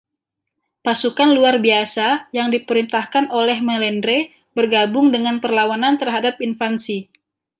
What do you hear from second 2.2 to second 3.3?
yang diperintahkan